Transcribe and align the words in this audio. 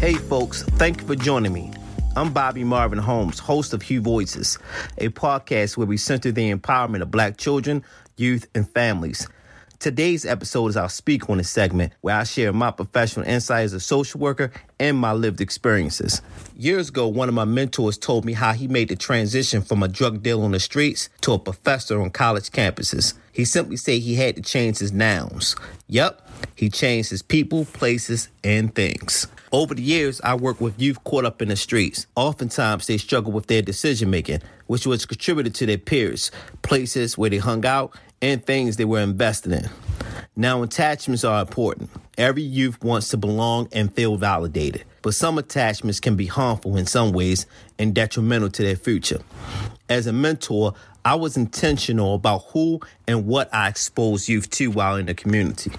Hey, 0.00 0.14
folks, 0.14 0.62
thank 0.62 1.02
you 1.02 1.06
for 1.06 1.14
joining 1.14 1.52
me. 1.52 1.70
I'm 2.16 2.32
Bobby 2.32 2.64
Marvin 2.64 2.98
Holmes, 2.98 3.38
host 3.38 3.74
of 3.74 3.82
Hue 3.82 4.00
Voices, 4.00 4.58
a 4.96 5.10
podcast 5.10 5.76
where 5.76 5.86
we 5.86 5.98
center 5.98 6.32
the 6.32 6.54
empowerment 6.54 7.02
of 7.02 7.10
black 7.10 7.36
children, 7.36 7.84
youth, 8.16 8.48
and 8.54 8.66
families. 8.66 9.28
Today's 9.78 10.24
episode 10.24 10.68
is 10.68 10.76
our 10.78 10.88
Speak 10.88 11.28
On 11.28 11.38
It 11.38 11.44
segment, 11.44 11.92
where 12.00 12.16
I 12.16 12.24
share 12.24 12.50
my 12.50 12.70
professional 12.70 13.26
insight 13.26 13.64
as 13.64 13.74
a 13.74 13.80
social 13.80 14.20
worker 14.20 14.50
and 14.78 14.96
my 14.96 15.12
lived 15.12 15.42
experiences. 15.42 16.22
Years 16.56 16.88
ago, 16.88 17.06
one 17.06 17.28
of 17.28 17.34
my 17.34 17.44
mentors 17.44 17.98
told 17.98 18.24
me 18.24 18.32
how 18.32 18.54
he 18.54 18.68
made 18.68 18.88
the 18.88 18.96
transition 18.96 19.60
from 19.60 19.82
a 19.82 19.88
drug 19.88 20.22
dealer 20.22 20.44
on 20.44 20.52
the 20.52 20.60
streets 20.60 21.10
to 21.20 21.32
a 21.32 21.38
professor 21.38 22.00
on 22.00 22.08
college 22.08 22.48
campuses. 22.50 23.12
He 23.32 23.44
simply 23.44 23.76
said 23.76 24.00
he 24.00 24.14
had 24.14 24.36
to 24.36 24.42
change 24.42 24.78
his 24.78 24.92
nouns. 24.92 25.56
Yup, 25.88 26.26
he 26.54 26.68
changed 26.68 27.10
his 27.10 27.22
people, 27.22 27.64
places, 27.64 28.28
and 28.44 28.74
things. 28.74 29.26
Over 29.52 29.74
the 29.74 29.82
years, 29.82 30.20
I 30.22 30.34
worked 30.34 30.60
with 30.60 30.80
youth 30.80 31.02
caught 31.04 31.24
up 31.24 31.42
in 31.42 31.48
the 31.48 31.56
streets. 31.56 32.06
Oftentimes, 32.14 32.86
they 32.86 32.98
struggle 32.98 33.32
with 33.32 33.46
their 33.46 33.62
decision 33.62 34.10
making, 34.10 34.42
which 34.66 34.86
was 34.86 35.06
contributed 35.06 35.54
to 35.56 35.66
their 35.66 35.78
peers, 35.78 36.30
places 36.62 37.18
where 37.18 37.30
they 37.30 37.38
hung 37.38 37.66
out, 37.66 37.96
and 38.22 38.44
things 38.44 38.76
they 38.76 38.84
were 38.84 39.00
invested 39.00 39.52
in. 39.52 39.68
Now, 40.36 40.62
attachments 40.62 41.24
are 41.24 41.40
important. 41.40 41.90
Every 42.16 42.42
youth 42.42 42.82
wants 42.84 43.08
to 43.08 43.16
belong 43.16 43.68
and 43.72 43.92
feel 43.92 44.16
validated, 44.16 44.84
but 45.02 45.14
some 45.14 45.38
attachments 45.38 46.00
can 46.00 46.16
be 46.16 46.26
harmful 46.26 46.76
in 46.76 46.86
some 46.86 47.12
ways 47.12 47.46
and 47.78 47.94
detrimental 47.94 48.50
to 48.50 48.62
their 48.62 48.76
future. 48.76 49.20
As 49.88 50.06
a 50.06 50.12
mentor, 50.12 50.74
I 51.04 51.14
was 51.14 51.36
intentional 51.36 52.14
about 52.14 52.44
who 52.48 52.80
and 53.08 53.26
what 53.26 53.52
I 53.54 53.68
exposed 53.68 54.28
youth 54.28 54.50
to 54.50 54.70
while 54.70 54.96
in 54.96 55.06
the 55.06 55.14
community. 55.14 55.72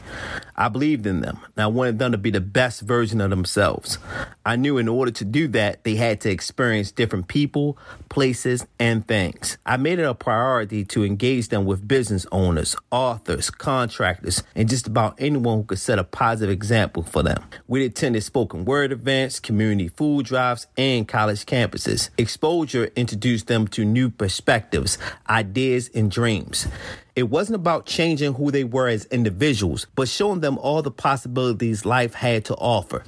I 0.55 0.67
believed 0.67 1.05
in 1.05 1.22
them 1.22 1.39
and 1.55 1.63
I 1.63 1.67
wanted 1.67 2.00
them 2.00 2.11
to 2.11 2.17
be 2.17 2.31
the 2.31 2.41
best 2.41 2.81
version 2.81 3.22
of 3.22 3.30
themselves. 3.30 4.00
I 4.45 4.55
knew 4.55 4.78
in 4.78 4.88
order 4.88 5.11
to 5.11 5.25
do 5.25 5.47
that, 5.50 5.83
they 5.83 5.95
had 5.95 6.22
to 6.22 6.31
experience 6.31 6.91
different 6.91 7.28
people, 7.28 7.78
places, 8.09 8.66
and 8.80 9.08
things. 9.08 9.58
I 9.66 9.78
made 9.78 10.00
it 10.00 10.03
a 10.03 10.16
priority 10.16 10.83
to 10.86 11.05
engage 11.05 11.50
them 11.50 11.66
with 11.66 11.88
business 11.88 12.25
owners, 12.31 12.75
authors, 12.89 13.50
contractors, 13.50 14.44
and 14.56 14.67
just 14.67 14.88
about 14.88 15.16
anyone 15.19 15.59
who 15.59 15.63
could 15.63 15.80
set 15.80 16.00
a 16.00 16.03
positive 16.03 16.52
example 16.52 17.03
for 17.03 17.23
them. 17.23 17.44
We 17.67 17.85
attended 17.85 18.23
spoken 18.23 18.66
word 18.66 18.91
events, 18.91 19.39
community 19.39 19.89
food 19.89 20.25
drives, 20.25 20.67
and 20.78 21.08
college 21.08 21.45
campuses. 21.45 22.09
Exposure 22.17 22.91
introduced 22.95 23.47
them 23.47 23.67
to 23.69 23.85
new 23.85 24.09
perspectives 24.09 24.97
ideas, 25.29 25.89
and 25.93 26.11
dreams. 26.11 26.67
It 27.13 27.23
wasn't 27.23 27.57
about 27.57 27.85
changing 27.85 28.33
who 28.33 28.51
they 28.51 28.63
were 28.63 28.87
as 28.87 29.05
individuals, 29.05 29.85
but 29.95 30.07
showing 30.07 30.39
them 30.39 30.57
all 30.57 30.81
the 30.81 30.91
possibilities 30.91 31.85
life 31.85 32.13
had 32.13 32.45
to 32.45 32.55
offer. 32.55 33.03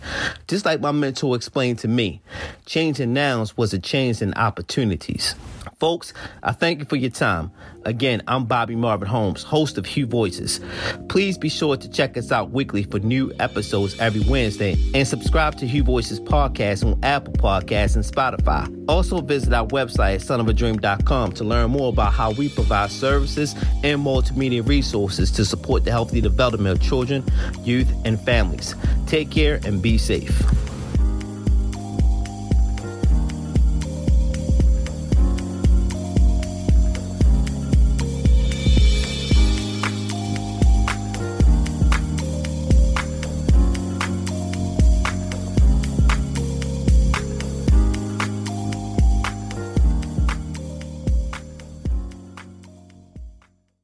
Just 0.48 0.66
like 0.66 0.82
my 0.82 0.92
mentor 0.92 1.38
explained 1.38 1.80
to 1.80 1.88
me, 1.88 2.22
changing 2.66 3.14
nouns 3.14 3.56
was 3.56 3.74
a 3.74 3.80
change 3.80 4.22
in 4.22 4.34
opportunities. 4.34 5.36
Folks, 5.80 6.14
I 6.42 6.52
thank 6.52 6.80
you 6.80 6.86
for 6.86 6.96
your 6.96 7.12
time. 7.12 7.52
Again, 7.86 8.22
I'm 8.28 8.46
Bobby 8.46 8.76
Marvin 8.76 9.08
Holmes, 9.08 9.44
host 9.44 9.78
of 9.78 9.86
Hue 9.86 10.06
Voices. 10.06 10.62
Please 11.10 11.38
be 11.38 11.50
sure 11.50 11.76
to 11.76 11.90
check 11.90 12.16
us 12.16 12.32
out 12.32 12.52
weekly 12.52 12.84
for 12.84 13.00
new 13.00 13.34
episodes 13.40 14.00
every 14.00 14.22
Wednesday 14.22 14.78
and 14.94 15.06
subscribe 15.06 15.58
to 15.58 15.68
Hue 15.68 15.84
Voices 15.84 16.20
podcast 16.22 16.86
on 16.86 16.98
Apple 17.04 17.34
Podcasts 17.34 17.96
and 17.96 18.06
Spotify. 18.06 18.74
Also 18.88 19.20
visit 19.20 19.54
our 19.54 19.68
website 19.68 20.22
sonofadream.com 20.22 21.34
to 21.34 21.44
learn 21.44 21.72
more 21.72 21.90
about 21.90 22.14
how 22.14 22.32
we 22.32 22.48
provide 22.48 22.90
services 22.90 23.54
and 23.94 24.04
multimedia 24.06 24.68
resources 24.68 25.32
to 25.32 25.46
support 25.46 25.86
the 25.86 25.92
healthy 25.92 26.20
development 26.20 26.78
of 26.78 26.84
children, 26.86 27.24
youth, 27.62 27.92
and 28.06 28.20
families. 28.20 28.76
Take 29.08 29.32
care 29.32 29.60
and 29.64 29.82
be 29.82 29.98
safe. 29.98 30.42